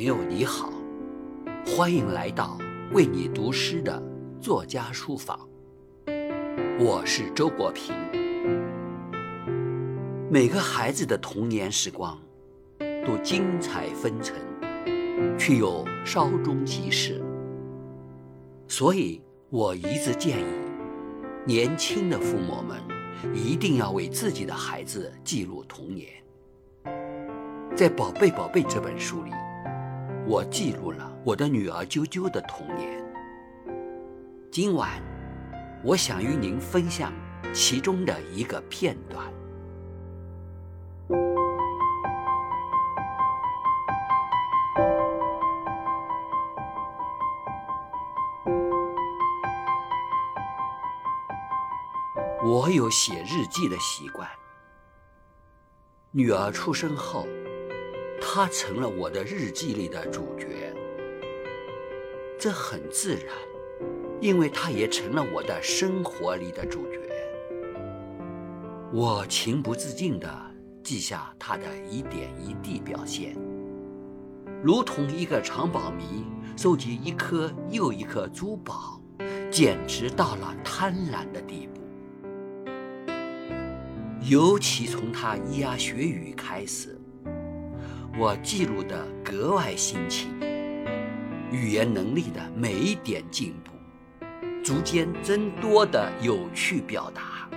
[0.00, 0.72] 朋友你好，
[1.66, 2.56] 欢迎来到
[2.94, 4.02] 为你读诗的
[4.40, 5.38] 作家书房。
[6.78, 7.94] 我是周国平。
[10.30, 12.18] 每个孩子的童年时光
[13.06, 14.34] 都精彩纷呈，
[15.38, 17.22] 却又稍纵即逝，
[18.68, 20.44] 所以我一直建议
[21.44, 22.80] 年轻的父母们
[23.34, 26.08] 一定要为自己的孩子记录童年。
[27.76, 29.30] 在《宝贝宝贝》这本书里。
[30.30, 33.04] 我记录了我的女儿啾啾的童年。
[34.48, 35.02] 今晚，
[35.82, 37.12] 我想与您分享
[37.52, 39.26] 其中的一个片段。
[52.44, 54.28] 我有写日记的习惯。
[56.12, 57.26] 女儿出生后。
[58.32, 60.72] 他成了我的日记里的主角，
[62.38, 63.34] 这很自然，
[64.20, 67.00] 因为他也成了我的生活里的主角。
[68.92, 70.30] 我情不自禁地
[70.80, 73.36] 记下他的一点一滴表现，
[74.62, 76.24] 如同一个藏宝迷
[76.56, 79.02] 收集一颗又一颗珠宝，
[79.50, 81.80] 简直到了贪婪的地步。
[84.22, 86.96] 尤其从他咿呀学语开始。
[88.20, 90.28] 我记录的格外辛勤，
[91.50, 93.72] 语言能力的每一点进步，
[94.62, 97.48] 逐渐增多的有趣表达，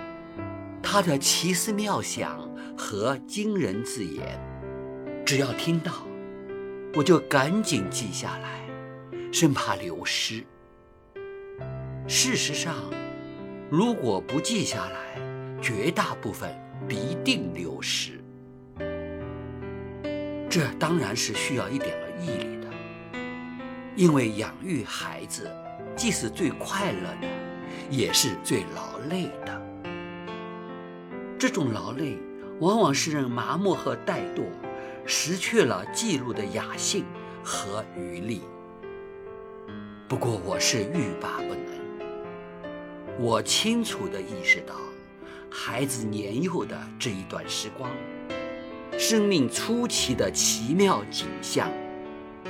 [0.81, 4.39] 他的奇思妙想和惊人字眼，
[5.25, 6.07] 只要听到，
[6.95, 8.65] 我就赶紧记下来，
[9.33, 10.45] 生怕流失。
[12.07, 12.73] 事实上，
[13.69, 16.49] 如果不记下来，绝大部分
[16.87, 18.22] 必定流失。
[20.53, 22.67] 这当然是需要一点儿毅力的，
[23.95, 25.51] 因为养育孩子
[25.95, 27.27] 既是最快乐的，
[27.89, 29.61] 也是最劳累的。
[31.39, 32.19] 这种劳累
[32.59, 34.43] 往往是人麻木和怠惰，
[35.07, 37.03] 失去了记录的雅兴
[37.43, 38.43] 和余力。
[40.07, 44.75] 不过我是欲罢不能，我清楚地意识到，
[45.49, 47.89] 孩子年幼的这一段时光。
[49.05, 51.69] 生命初期的奇妙景象，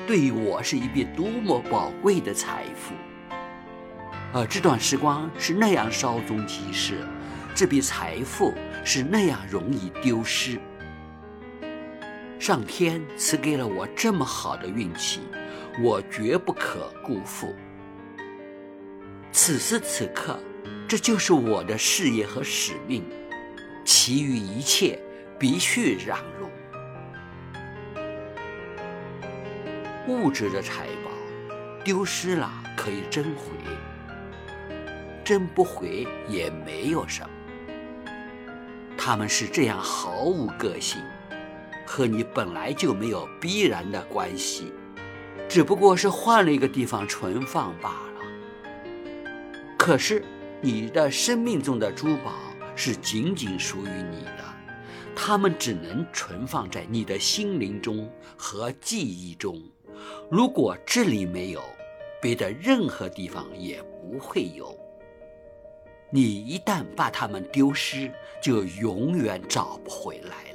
[0.06, 2.94] 对于我是一笔多么宝贵的财富。
[4.32, 7.08] 而这段时光是那样稍纵即逝，
[7.56, 8.54] 这笔财富
[8.86, 10.60] 是那样容易丢失。
[12.38, 15.22] 上天赐给了我这么好的运气，
[15.84, 17.52] 我绝不可辜负。
[19.32, 20.38] 此时此刻，
[20.88, 23.04] 这就是我的事业和使命，
[23.84, 25.00] 其余一切。
[25.44, 26.48] 必须让路。
[30.08, 31.12] 物质的财宝
[31.84, 33.52] 丢失了可以争回，
[35.22, 37.30] 争不回也没有什么。
[38.98, 41.02] 他们是这样毫无个性，
[41.86, 44.72] 和你本来就没有必然的关系，
[45.50, 48.22] 只不过是换了一个地方存放罢了。
[49.78, 50.24] 可是
[50.62, 52.32] 你的生命中的珠宝
[52.78, 54.53] 是仅仅属于你的。
[55.16, 59.62] 它们只能存放在你的心灵中和记忆中。
[60.30, 61.62] 如果这里没有，
[62.22, 64.78] 别的任何地方也不会有。
[66.10, 70.53] 你一旦把它们丢失，就永远找不回来。